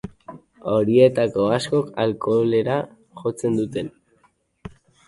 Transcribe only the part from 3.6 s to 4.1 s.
duten.